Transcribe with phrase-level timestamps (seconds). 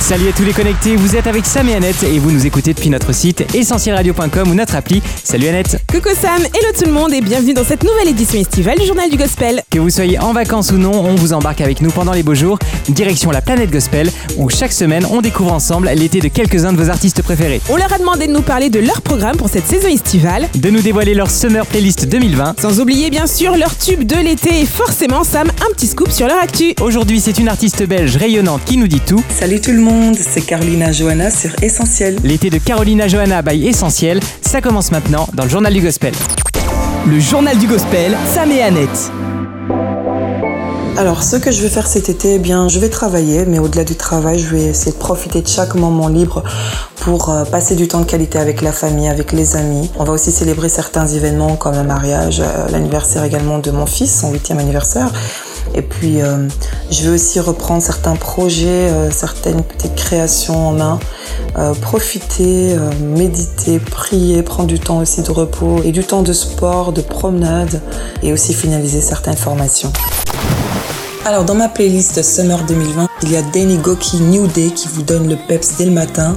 [0.00, 2.72] Salut à tous les connectés, vous êtes avec Sam et Annette et vous nous écoutez
[2.72, 5.02] depuis notre site essentielradio.com ou notre appli.
[5.22, 8.78] Salut Annette Coucou Sam, hello tout le monde et bienvenue dans cette nouvelle édition estivale
[8.78, 9.62] du Journal du Gospel.
[9.70, 12.34] Que vous soyez en vacances ou non, on vous embarque avec nous pendant les beaux
[12.34, 12.58] jours,
[12.88, 16.88] direction la planète Gospel, où chaque semaine on découvre ensemble l'été de quelques-uns de vos
[16.88, 17.60] artistes préférés.
[17.68, 20.70] On leur a demandé de nous parler de leur programme pour cette saison estivale, De
[20.70, 22.58] nous dévoiler leur Summer Playlist 2020.
[22.62, 26.28] sans oublier bien sûr leur tube de l'été et forcément Sam, un petit scoop sur
[26.28, 26.72] leur actu.
[26.80, 29.22] Aujourd'hui c'est une artiste belge rayonnante qui nous dit tout.
[29.38, 32.16] Salut tout le monde, c'est Carolina Johanna sur Essentiel.
[32.24, 36.12] L'été de Carolina Johanna by Essentiel, ça commence maintenant dans le journal du Gospel.
[37.06, 39.10] Le journal du gospel, Sam et Annette.
[40.98, 43.84] Alors, ce que je vais faire cet été, eh bien, je vais travailler, mais au-delà
[43.84, 46.42] du travail, je vais essayer de profiter de chaque moment libre
[46.96, 49.88] pour euh, passer du temps de qualité avec la famille, avec les amis.
[49.96, 54.20] On va aussi célébrer certains événements comme un mariage, euh, l'anniversaire également de mon fils,
[54.20, 55.12] son huitième anniversaire.
[55.74, 56.48] Et puis, euh,
[56.90, 60.98] je vais aussi reprendre certains projets, euh, certaines petites créations en main,
[61.56, 66.92] euh, profiter, méditer, prier, prendre du temps aussi de repos et du temps de sport,
[66.92, 67.80] de promenade
[68.22, 69.92] et aussi finaliser certaines formations.
[71.24, 75.02] Alors dans ma playlist Summer 2020, il y a Danny Goki New Day qui vous
[75.02, 76.36] donne le peps dès le matin.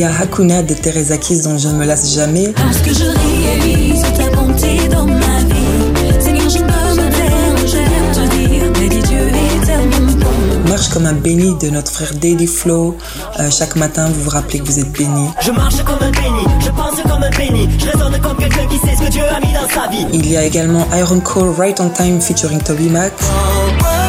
[0.00, 2.54] Il y a Hakuna de Teresa Kiss dont je ne me lasse jamais.
[2.56, 6.18] Parce que je réalise ta bonté dans ma vie.
[6.18, 9.28] Seigneur, je peux me taire, je viens te dire, béni Dieu
[9.60, 10.30] éternellement.
[10.70, 12.96] Marche comme un béni de notre frère Daily Flow.
[13.40, 15.28] Euh, chaque matin, vous vous rappelez que vous êtes béni.
[15.42, 18.78] Je marche comme un béni, je pense comme un béni, je raisonne comme quelqu'un qui
[18.78, 20.06] sait ce que Dieu a mis dans sa vie.
[20.14, 23.12] Il y a également Iron Core Right on Time featuring Toby Mac.
[23.20, 23.99] Don't worry,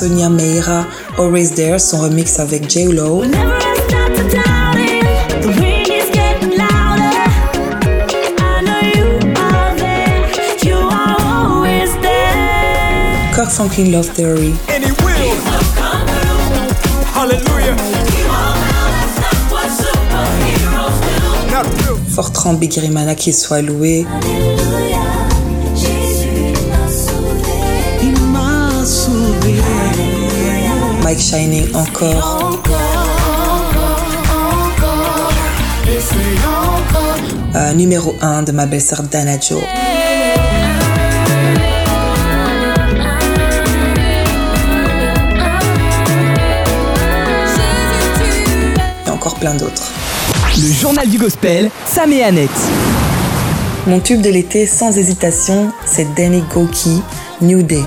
[0.00, 0.86] Sonia Meira,
[1.18, 2.86] Always There, son remix avec J.
[2.86, 3.22] Lo.
[3.22, 5.42] Never I stop to doubt it.
[5.42, 6.30] The wind is getting
[31.10, 32.60] Mike Shining encore.
[37.56, 39.60] Euh, numéro 1 de ma belle-sœur Dana Joe.
[49.04, 49.90] Et encore plein d'autres.
[50.56, 52.50] Le journal du gospel, Sam et Annette.
[53.88, 57.02] Mon tube de l'été, sans hésitation, c'est Danny Goki,
[57.40, 57.82] New Day.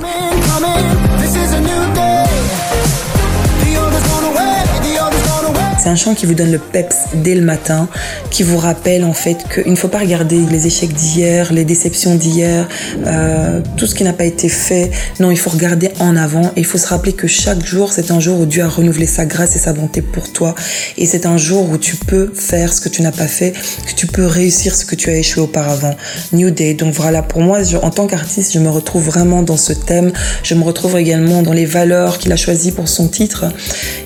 [5.83, 7.89] C'est un chant qui vous donne le peps dès le matin,
[8.31, 12.16] qui vous rappelle en fait qu'il ne faut pas regarder les échecs d'hier, les déceptions
[12.16, 12.69] d'hier,
[13.05, 14.91] euh, tout ce qui n'a pas été fait.
[15.19, 18.11] Non, il faut regarder en avant et il faut se rappeler que chaque jour, c'est
[18.11, 20.55] un jour où Dieu a renouvelé sa grâce et sa bonté pour toi.
[20.97, 23.93] Et c'est un jour où tu peux faire ce que tu n'as pas fait, que
[23.93, 25.97] tu peux réussir ce que tu as échoué auparavant.
[26.31, 26.75] New Day.
[26.75, 30.13] Donc voilà, pour moi, en tant qu'artiste, je me retrouve vraiment dans ce thème.
[30.43, 33.47] Je me retrouve également dans les valeurs qu'il a choisies pour son titre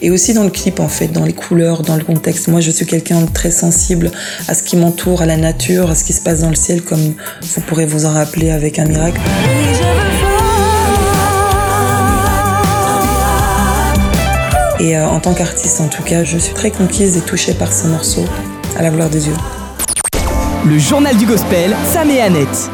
[0.02, 2.48] et aussi dans le clip en fait, dans les couleurs, dans le contexte.
[2.48, 4.12] Moi, je suis quelqu'un de très sensible
[4.48, 6.82] à ce qui m'entoure, à la nature, à ce qui se passe dans le ciel,
[6.82, 9.20] comme vous pourrez vous en rappeler avec un miracle.
[14.80, 17.74] Et euh, en tant qu'artiste, en tout cas, je suis très conquise et touchée par
[17.74, 18.26] ce morceau,
[18.78, 19.34] à la gloire de Dieu.
[20.66, 22.70] Le journal du gospel, Sam et Annette.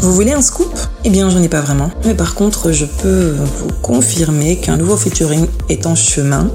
[0.00, 0.72] Vous voulez un scoop?
[1.04, 1.90] Eh bien, j'en ai pas vraiment.
[2.04, 6.50] Mais par contre, je peux vous confirmer qu'un nouveau featuring est en chemin.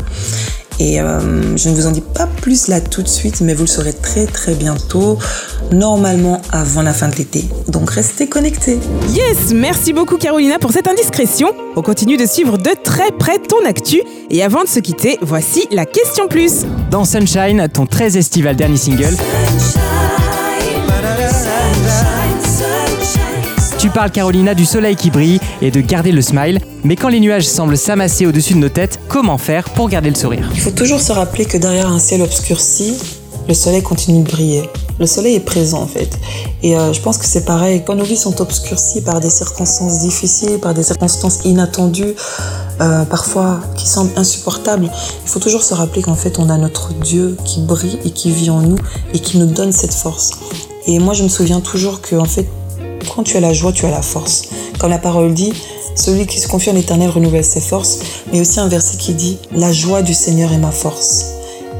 [0.79, 3.63] Et euh, je ne vous en dis pas plus là tout de suite, mais vous
[3.63, 5.19] le saurez très très bientôt,
[5.72, 7.46] normalement avant la fin de l'été.
[7.68, 8.80] Donc restez connectés.
[9.13, 11.51] Yes, merci beaucoup Carolina pour cette indiscrétion.
[11.75, 14.01] On continue de suivre de très près ton actu.
[14.31, 16.65] Et avant de se quitter, voici la question plus.
[16.89, 19.15] Dans Sunshine, ton très estival dernier single,
[23.91, 26.59] parles Carolina du soleil qui brille et de garder le smile.
[26.83, 30.15] Mais quand les nuages semblent s'amasser au-dessus de nos têtes, comment faire pour garder le
[30.15, 30.49] sourire?
[30.53, 32.95] Il faut toujours se rappeler que derrière un ciel obscurci,
[33.47, 34.69] le soleil continue de briller.
[34.99, 36.09] Le soleil est présent en fait.
[36.63, 37.83] Et euh, je pense que c'est pareil.
[37.85, 42.15] Quand nos vies sont obscurcies par des circonstances difficiles, par des circonstances inattendues,
[42.81, 46.93] euh, parfois qui semblent insupportables, il faut toujours se rappeler qu'en fait on a notre
[46.93, 48.77] Dieu qui brille et qui vit en nous
[49.13, 50.31] et qui nous donne cette force.
[50.88, 52.47] Et moi je me souviens toujours que en fait
[53.09, 54.44] quand tu as la joie, tu as la force.
[54.80, 55.53] Comme la parole dit,
[55.95, 58.00] celui qui se confie en l'éternel renouvelle ses forces,
[58.31, 61.25] mais aussi un verset qui dit, la joie du Seigneur est ma force.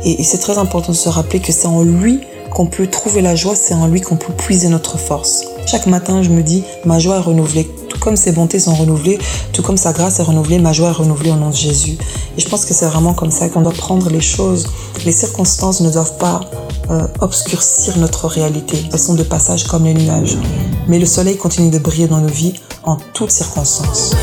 [0.04, 2.20] Et, c'est très important de se rappeler que c'est en lui
[2.52, 5.46] qu'on peut trouver la joie, c'est en lui qu'on peut puiser notre force.
[5.66, 7.70] Chaque matin, je me dis, ma joie est renouvelée.
[7.88, 9.20] Tout comme ses bontés sont renouvelées,
[9.54, 11.98] tout comme sa grâce est renouvelée, ma joie est renouvelée au nom de Jésus.
[12.38, 14.68] Et je pense que c'est vraiment comme ça qu'on doit prendre les choses.
[15.06, 16.42] Les circonstances ne doivent pas
[17.20, 18.78] obscurcir notre réalité.
[18.92, 20.38] Elles sont de passage comme les nuages.
[20.88, 22.54] Mais le soleil continue de briller dans nos vies
[22.84, 24.16] en toutes circonstances.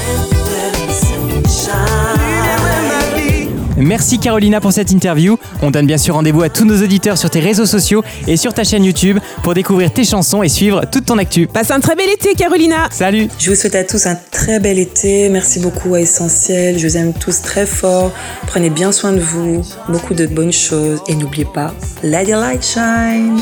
[3.79, 5.39] Merci Carolina pour cette interview.
[5.63, 8.53] On donne bien sûr rendez-vous à tous nos auditeurs sur tes réseaux sociaux et sur
[8.53, 11.47] ta chaîne YouTube pour découvrir tes chansons et suivre toute ton actu.
[11.47, 12.89] Passe un très bel été, Carolina.
[12.91, 15.29] Salut Je vous souhaite à tous un très bel été.
[15.29, 16.77] Merci beaucoup à Essentiel.
[16.77, 18.11] Je vous aime tous très fort.
[18.49, 19.63] Prenez bien soin de vous.
[19.89, 21.01] Beaucoup de bonnes choses.
[21.07, 21.73] Et n'oubliez pas,
[22.03, 23.39] let your light shine.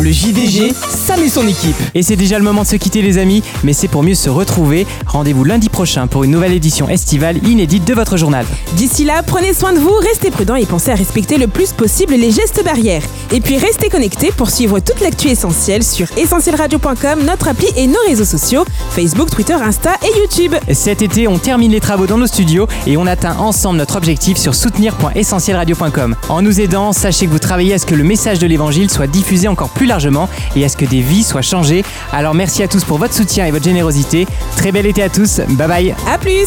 [0.00, 1.76] Le JDG, Sam et son équipe.
[1.94, 4.28] Et c'est déjà le moment de se quitter les amis, mais c'est pour mieux se
[4.28, 4.84] retrouver.
[5.06, 8.44] Rendez-vous lundi prochain pour une nouvelle édition estivale inédite de votre journal.
[8.76, 12.14] D'ici là, prenez soin de vous, restez prudents et pensez à respecter le plus possible
[12.14, 13.02] les gestes barrières.
[13.32, 17.98] Et puis restez connectés pour suivre toute l'actu essentielle sur essentielradio.com, notre appli et nos
[18.06, 20.54] réseaux sociaux, Facebook, Twitter, Insta et YouTube.
[20.72, 24.38] Cet été, on termine les travaux dans nos studios et on atteint ensemble notre objectif
[24.38, 26.16] sur soutenir.essentielradio.com.
[26.28, 29.06] En nous aidant, sachez que vous travaillez à ce que le message de l'évangile soit
[29.06, 31.84] diffusé encore plus largement et à ce que des vies soient changées.
[32.12, 34.26] Alors merci à tous pour votre soutien et votre générosité.
[34.56, 35.40] Très bel été à tous.
[35.48, 35.94] Bye bye.
[36.06, 36.46] À plus